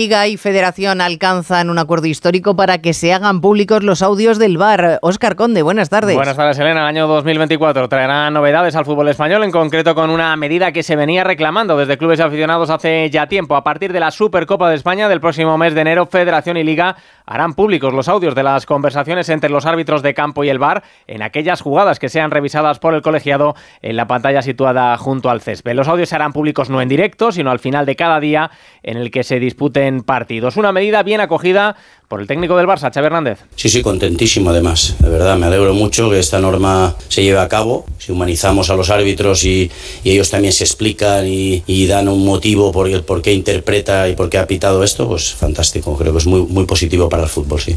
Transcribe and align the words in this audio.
Liga 0.00 0.26
y 0.28 0.38
Federación 0.38 1.02
alcanzan 1.02 1.68
un 1.68 1.78
acuerdo 1.78 2.06
histórico 2.06 2.56
para 2.56 2.78
que 2.78 2.94
se 2.94 3.12
hagan 3.12 3.42
públicos 3.42 3.82
los 3.82 4.00
audios 4.00 4.38
del 4.38 4.56
VAR. 4.56 4.98
Óscar 5.02 5.36
Conde, 5.36 5.60
buenas 5.60 5.90
tardes. 5.90 6.16
Buenas 6.16 6.38
tardes, 6.38 6.58
Elena. 6.58 6.80
El 6.80 6.86
año 6.86 7.06
2024 7.06 7.86
traerá 7.86 8.30
novedades 8.30 8.74
al 8.76 8.86
fútbol 8.86 9.10
español, 9.10 9.44
en 9.44 9.50
concreto 9.50 9.94
con 9.94 10.08
una 10.08 10.34
medida 10.36 10.72
que 10.72 10.82
se 10.82 10.96
venía 10.96 11.22
reclamando 11.22 11.76
desde 11.76 11.98
clubes 11.98 12.18
aficionados 12.20 12.70
hace 12.70 13.10
ya 13.10 13.26
tiempo. 13.26 13.56
A 13.56 13.62
partir 13.62 13.92
de 13.92 14.00
la 14.00 14.10
Supercopa 14.10 14.70
de 14.70 14.76
España 14.76 15.06
del 15.06 15.20
próximo 15.20 15.58
mes 15.58 15.74
de 15.74 15.82
enero, 15.82 16.06
Federación 16.06 16.56
y 16.56 16.64
Liga 16.64 16.96
harán 17.26 17.52
públicos 17.52 17.92
los 17.92 18.08
audios 18.08 18.34
de 18.34 18.42
las 18.42 18.64
conversaciones 18.64 19.28
entre 19.28 19.50
los 19.50 19.66
árbitros 19.66 20.02
de 20.02 20.14
campo 20.14 20.44
y 20.44 20.48
el 20.48 20.58
VAR 20.58 20.82
en 21.08 21.20
aquellas 21.20 21.60
jugadas 21.60 21.98
que 21.98 22.08
sean 22.08 22.30
revisadas 22.30 22.78
por 22.78 22.94
el 22.94 23.02
colegiado 23.02 23.54
en 23.82 23.96
la 23.96 24.06
pantalla 24.06 24.40
situada 24.40 24.96
junto 24.96 25.28
al 25.28 25.42
césped. 25.42 25.74
Los 25.74 25.88
audios 25.88 26.08
se 26.08 26.14
harán 26.14 26.32
públicos 26.32 26.70
no 26.70 26.80
en 26.80 26.88
directo, 26.88 27.32
sino 27.32 27.50
al 27.50 27.58
final 27.58 27.84
de 27.84 27.96
cada 27.96 28.18
día 28.18 28.50
en 28.82 28.96
el 28.96 29.10
que 29.10 29.24
se 29.24 29.38
disputen 29.38 29.89
partidos. 30.02 30.56
Una 30.56 30.72
medida 30.72 31.02
bien 31.02 31.20
acogida 31.20 31.76
por 32.08 32.20
el 32.20 32.26
técnico 32.26 32.56
del 32.56 32.66
Barça, 32.66 32.92
Xavi 32.92 33.06
Hernández. 33.06 33.38
Sí, 33.54 33.68
sí, 33.68 33.82
contentísimo 33.82 34.50
además. 34.50 34.96
De 34.98 35.08
verdad, 35.08 35.36
me 35.36 35.46
alegro 35.46 35.74
mucho 35.74 36.10
que 36.10 36.18
esta 36.18 36.40
norma 36.40 36.96
se 37.08 37.22
lleve 37.22 37.38
a 37.38 37.48
cabo. 37.48 37.86
Si 37.98 38.10
humanizamos 38.10 38.68
a 38.70 38.74
los 38.74 38.90
árbitros 38.90 39.44
y, 39.44 39.70
ellos 40.04 40.30
también 40.30 40.52
se 40.52 40.64
explican 40.64 41.26
y, 41.26 41.86
dan 41.86 42.08
un 42.08 42.24
motivo 42.24 42.72
por 42.72 42.88
el 42.88 43.02
por 43.02 43.22
qué 43.22 43.32
interpreta 43.32 44.08
y 44.08 44.14
por 44.14 44.28
qué 44.28 44.38
ha 44.38 44.46
pitado 44.46 44.82
esto, 44.82 45.08
pues 45.08 45.32
fantástico. 45.34 45.96
Creo 45.96 46.12
que 46.12 46.18
es 46.18 46.26
muy, 46.26 46.42
muy 46.42 46.64
positivo 46.66 47.08
para 47.08 47.24
el 47.24 47.28
fútbol, 47.28 47.60
sí. 47.60 47.76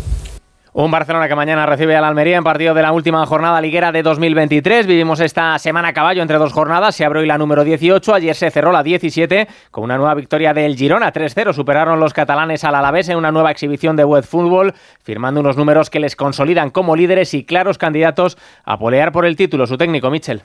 Un 0.75 0.89
Barcelona 0.89 1.27
que 1.27 1.35
mañana 1.35 1.67
recibe 1.67 1.95
al 1.95 2.03
Almería 2.03 2.35
en 2.35 2.43
partido 2.43 2.73
de 2.73 2.81
la 2.81 2.91
última 2.91 3.23
jornada 3.27 3.61
liguera 3.61 3.91
de 3.91 4.01
2023. 4.01 4.87
Vivimos 4.87 5.19
esta 5.19 5.59
semana 5.59 5.89
a 5.89 5.93
caballo 5.93 6.23
entre 6.23 6.39
dos 6.39 6.51
jornadas. 6.51 6.95
Se 6.95 7.05
abrió 7.05 7.21
hoy 7.21 7.27
la 7.27 7.37
número 7.37 7.63
18. 7.63 8.11
Ayer 8.11 8.33
se 8.33 8.49
cerró 8.49 8.71
la 8.71 8.81
17 8.81 9.47
con 9.69 9.83
una 9.83 9.97
nueva 9.97 10.15
victoria 10.15 10.51
del 10.51 10.75
Girona. 10.75 11.13
3-0 11.13 11.53
superaron 11.53 11.99
los 11.99 12.11
catalanes 12.11 12.63
al 12.63 12.73
Alavés 12.73 13.07
en 13.09 13.17
una 13.17 13.31
nueva 13.31 13.51
exhibición 13.51 13.95
de 13.95 14.03
web 14.03 14.23
fútbol, 14.23 14.73
firmando 15.03 15.41
unos 15.41 15.57
números 15.57 15.91
que 15.91 15.99
les 15.99 16.15
consolidan 16.15 16.71
como 16.71 16.95
líderes 16.95 17.35
y 17.35 17.43
claros 17.43 17.77
candidatos 17.77 18.35
a 18.63 18.79
polear 18.79 19.11
por 19.11 19.27
el 19.27 19.35
título. 19.35 19.67
Su 19.67 19.77
técnico, 19.77 20.09
Michel. 20.09 20.41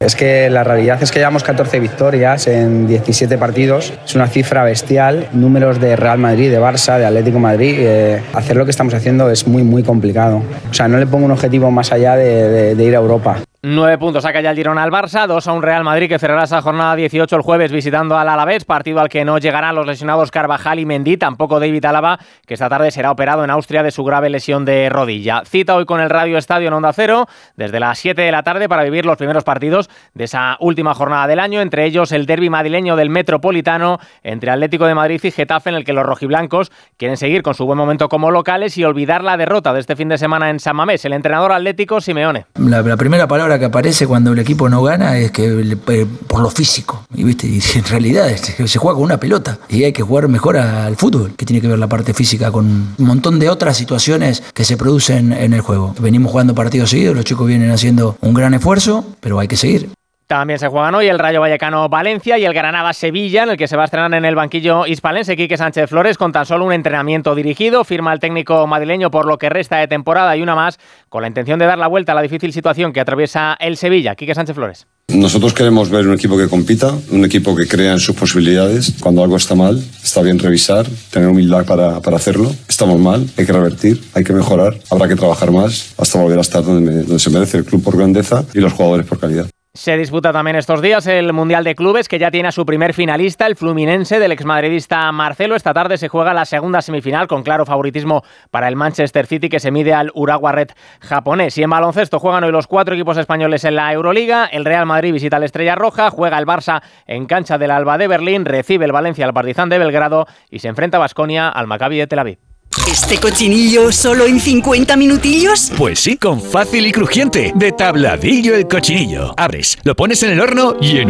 Es 0.00 0.16
que 0.16 0.50
la 0.50 0.64
realidad 0.64 1.02
es 1.02 1.12
que 1.12 1.18
llevamos 1.18 1.44
14 1.44 1.80
victorias 1.80 2.46
en 2.46 2.86
17 2.86 3.38
partidos. 3.38 3.92
Es 4.04 4.14
una 4.14 4.26
cifra 4.26 4.62
bestial. 4.64 5.28
Números 5.32 5.80
de 5.80 5.96
Real 5.96 6.18
Madrid, 6.18 6.50
de 6.50 6.60
Barça, 6.60 6.98
de 6.98 7.06
Atlético 7.06 7.38
Madrid. 7.38 7.76
Eh, 7.78 8.22
hacer 8.34 8.56
lo 8.56 8.64
que 8.64 8.70
estamos 8.70 8.92
haciendo 8.92 9.30
es 9.30 9.46
muy, 9.46 9.62
muy 9.62 9.82
complicado. 9.82 10.42
O 10.70 10.74
sea, 10.74 10.88
no 10.88 10.98
le 10.98 11.06
pongo 11.06 11.24
un 11.24 11.30
objetivo 11.30 11.70
más 11.70 11.92
allá 11.92 12.16
de 12.16 12.76
ir 12.78 12.94
a 12.94 12.98
Europa. 12.98 13.38
Nueve 13.66 13.96
puntos 13.96 14.24
saca 14.24 14.42
ya 14.42 14.50
el 14.50 14.56
Girona 14.58 14.82
al 14.82 14.90
Barça, 14.90 15.26
dos 15.26 15.48
a 15.48 15.52
un 15.54 15.62
Real 15.62 15.84
Madrid 15.84 16.06
que 16.06 16.18
cerrará 16.18 16.42
esa 16.42 16.60
jornada 16.60 16.94
18 16.96 17.34
el 17.34 17.40
jueves 17.40 17.72
visitando 17.72 18.18
al 18.18 18.28
Alavés, 18.28 18.66
partido 18.66 19.00
al 19.00 19.08
que 19.08 19.24
no 19.24 19.38
llegarán 19.38 19.74
los 19.74 19.86
lesionados 19.86 20.30
Carvajal 20.30 20.80
y 20.80 20.84
Mendy, 20.84 21.16
tampoco 21.16 21.58
David 21.58 21.86
Álava, 21.86 22.18
que 22.46 22.52
esta 22.52 22.68
tarde 22.68 22.90
será 22.90 23.10
operado 23.10 23.42
en 23.42 23.48
Austria 23.48 23.82
de 23.82 23.90
su 23.90 24.04
grave 24.04 24.28
lesión 24.28 24.66
de 24.66 24.90
rodilla. 24.90 25.44
Cita 25.46 25.76
hoy 25.76 25.86
con 25.86 26.02
el 26.02 26.10
Radio 26.10 26.36
Estadio 26.36 26.68
en 26.68 26.74
Onda 26.74 26.92
Cero, 26.92 27.26
desde 27.56 27.80
las 27.80 27.98
7 28.00 28.20
de 28.20 28.30
la 28.32 28.42
tarde 28.42 28.68
para 28.68 28.84
vivir 28.84 29.06
los 29.06 29.16
primeros 29.16 29.44
partidos 29.44 29.88
de 30.12 30.24
esa 30.24 30.58
última 30.60 30.92
jornada 30.92 31.26
del 31.26 31.40
año, 31.40 31.62
entre 31.62 31.86
ellos 31.86 32.12
el 32.12 32.26
derby 32.26 32.50
madrileño 32.50 32.96
del 32.96 33.08
Metropolitano 33.08 33.98
entre 34.22 34.50
Atlético 34.50 34.84
de 34.84 34.94
Madrid 34.94 35.20
y 35.22 35.30
Getafe, 35.30 35.70
en 35.70 35.76
el 35.76 35.84
que 35.86 35.94
los 35.94 36.04
rojiblancos 36.04 36.70
quieren 36.98 37.16
seguir 37.16 37.42
con 37.42 37.54
su 37.54 37.64
buen 37.64 37.78
momento 37.78 38.10
como 38.10 38.30
locales 38.30 38.76
y 38.76 38.84
olvidar 38.84 39.24
la 39.24 39.38
derrota 39.38 39.72
de 39.72 39.80
este 39.80 39.96
fin 39.96 40.10
de 40.10 40.18
semana 40.18 40.50
en 40.50 40.60
San 40.60 40.76
Mamés. 40.76 41.02
El 41.06 41.14
entrenador 41.14 41.50
atlético 41.50 42.02
Simeone. 42.02 42.44
la 42.56 42.98
primera 42.98 43.26
palabra 43.26 43.53
que 43.58 43.66
aparece 43.66 44.06
cuando 44.06 44.32
el 44.32 44.38
equipo 44.38 44.68
no 44.68 44.82
gana 44.82 45.18
es 45.18 45.30
que 45.30 45.46
eh, 45.46 46.06
por 46.26 46.40
lo 46.40 46.50
físico. 46.50 47.04
Y, 47.14 47.24
¿viste? 47.24 47.46
y 47.46 47.60
en 47.74 47.84
realidad 47.84 48.28
se 48.36 48.78
juega 48.78 48.94
con 48.94 49.04
una 49.04 49.18
pelota 49.18 49.58
y 49.68 49.84
hay 49.84 49.92
que 49.92 50.02
jugar 50.02 50.28
mejor 50.28 50.56
al 50.56 50.96
fútbol, 50.96 51.32
que 51.36 51.44
tiene 51.44 51.60
que 51.60 51.68
ver 51.68 51.78
la 51.78 51.88
parte 51.88 52.14
física 52.14 52.50
con 52.50 52.66
un 52.98 53.06
montón 53.06 53.38
de 53.38 53.48
otras 53.48 53.76
situaciones 53.76 54.42
que 54.52 54.64
se 54.64 54.76
producen 54.76 55.32
en 55.32 55.52
el 55.52 55.60
juego. 55.60 55.94
Venimos 55.98 56.32
jugando 56.32 56.54
partidos 56.54 56.90
seguidos, 56.90 57.16
los 57.16 57.24
chicos 57.24 57.46
vienen 57.46 57.70
haciendo 57.70 58.16
un 58.20 58.34
gran 58.34 58.54
esfuerzo, 58.54 59.04
pero 59.20 59.38
hay 59.38 59.48
que 59.48 59.56
seguir. 59.56 59.88
También 60.26 60.58
se 60.58 60.68
juegan 60.68 60.94
hoy 60.94 61.06
el 61.06 61.18
Rayo 61.18 61.42
Vallecano 61.42 61.86
Valencia 61.90 62.38
y 62.38 62.46
el 62.46 62.54
Granada 62.54 62.94
Sevilla, 62.94 63.42
en 63.42 63.50
el 63.50 63.56
que 63.58 63.68
se 63.68 63.76
va 63.76 63.82
a 63.82 63.84
estrenar 63.84 64.14
en 64.14 64.24
el 64.24 64.34
banquillo 64.34 64.86
hispalense 64.86 65.36
Quique 65.36 65.58
Sánchez 65.58 65.90
Flores 65.90 66.16
con 66.16 66.32
tan 66.32 66.46
solo 66.46 66.64
un 66.64 66.72
entrenamiento 66.72 67.34
dirigido. 67.34 67.84
Firma 67.84 68.10
el 68.14 68.20
técnico 68.20 68.66
madrileño 68.66 69.10
por 69.10 69.26
lo 69.26 69.36
que 69.36 69.50
resta 69.50 69.76
de 69.76 69.86
temporada 69.86 70.34
y 70.34 70.40
una 70.40 70.54
más, 70.54 70.78
con 71.10 71.20
la 71.20 71.28
intención 71.28 71.58
de 71.58 71.66
dar 71.66 71.76
la 71.76 71.88
vuelta 71.88 72.12
a 72.12 72.14
la 72.14 72.22
difícil 72.22 72.54
situación 72.54 72.94
que 72.94 73.00
atraviesa 73.00 73.54
el 73.60 73.76
Sevilla. 73.76 74.14
Quique 74.14 74.34
Sánchez 74.34 74.54
Flores. 74.54 74.86
Nosotros 75.08 75.52
queremos 75.52 75.90
ver 75.90 76.06
un 76.06 76.14
equipo 76.14 76.38
que 76.38 76.48
compita, 76.48 76.94
un 77.10 77.26
equipo 77.26 77.54
que 77.54 77.68
crea 77.68 77.92
en 77.92 78.00
sus 78.00 78.16
posibilidades. 78.16 78.94
Cuando 79.00 79.22
algo 79.22 79.36
está 79.36 79.54
mal, 79.54 79.76
está 80.02 80.22
bien 80.22 80.38
revisar, 80.38 80.86
tener 81.10 81.28
humildad 81.28 81.66
para, 81.66 82.00
para 82.00 82.16
hacerlo. 82.16 82.50
Estamos 82.66 82.98
mal, 82.98 83.28
hay 83.36 83.44
que 83.44 83.52
revertir, 83.52 84.02
hay 84.14 84.24
que 84.24 84.32
mejorar, 84.32 84.74
habrá 84.90 85.06
que 85.06 85.16
trabajar 85.16 85.50
más 85.50 85.92
hasta 85.98 86.18
volver 86.18 86.38
a 86.38 86.40
estar 86.40 86.64
donde, 86.64 87.02
donde 87.02 87.18
se 87.18 87.28
merece 87.28 87.58
el 87.58 87.66
club 87.66 87.84
por 87.84 87.98
grandeza 87.98 88.42
y 88.54 88.60
los 88.60 88.72
jugadores 88.72 89.06
por 89.06 89.20
calidad. 89.20 89.46
Se 89.76 89.96
disputa 89.96 90.32
también 90.32 90.54
estos 90.54 90.80
días 90.80 91.04
el 91.08 91.32
Mundial 91.32 91.64
de 91.64 91.74
Clubes, 91.74 92.08
que 92.08 92.20
ya 92.20 92.30
tiene 92.30 92.46
a 92.46 92.52
su 92.52 92.64
primer 92.64 92.94
finalista, 92.94 93.44
el 93.48 93.56
Fluminense 93.56 94.20
del 94.20 94.30
exmadridista 94.30 95.10
Marcelo. 95.10 95.56
Esta 95.56 95.74
tarde 95.74 95.98
se 95.98 96.06
juega 96.06 96.32
la 96.32 96.44
segunda 96.44 96.80
semifinal, 96.80 97.26
con 97.26 97.42
claro 97.42 97.66
favoritismo 97.66 98.22
para 98.52 98.68
el 98.68 98.76
Manchester 98.76 99.26
City, 99.26 99.48
que 99.48 99.58
se 99.58 99.72
mide 99.72 99.92
al 99.92 100.12
Urawa 100.14 100.52
Red 100.52 100.68
japonés. 101.00 101.58
Y 101.58 101.64
en 101.64 101.70
baloncesto 101.70 102.20
juegan 102.20 102.44
hoy 102.44 102.52
los 102.52 102.68
cuatro 102.68 102.94
equipos 102.94 103.18
españoles 103.18 103.64
en 103.64 103.74
la 103.74 103.92
Euroliga. 103.92 104.46
El 104.46 104.64
Real 104.64 104.86
Madrid 104.86 105.12
visita 105.12 105.40
la 105.40 105.46
Estrella 105.46 105.74
Roja, 105.74 106.08
juega 106.08 106.38
el 106.38 106.46
Barça 106.46 106.80
en 107.08 107.26
cancha 107.26 107.58
del 107.58 107.72
Alba 107.72 107.98
de 107.98 108.06
Berlín, 108.06 108.44
recibe 108.44 108.84
el 108.84 108.92
Valencia 108.92 109.26
al 109.26 109.34
Partizan 109.34 109.70
de 109.70 109.80
Belgrado 109.80 110.28
y 110.50 110.60
se 110.60 110.68
enfrenta 110.68 110.98
a 110.98 111.00
Basconia 111.00 111.48
al 111.48 111.66
Maccabi 111.66 111.98
de 111.98 112.06
Tel 112.06 112.20
Aviv. 112.20 112.53
¿Este 112.86 113.16
cochinillo 113.16 113.90
solo 113.90 114.26
en 114.26 114.38
50 114.38 114.96
minutillos? 114.96 115.72
Pues 115.76 116.00
sí, 116.00 116.18
con 116.18 116.40
fácil 116.40 116.86
y 116.86 116.92
crujiente. 116.92 117.52
De 117.56 117.72
tabladillo 117.72 118.54
el 118.54 118.68
cochinillo. 118.68 119.32
Abres, 119.38 119.78
lo 119.84 119.96
pones 119.96 120.22
en 120.22 120.32
el 120.32 120.40
horno 120.40 120.76
y 120.80 120.90
en 120.90 120.98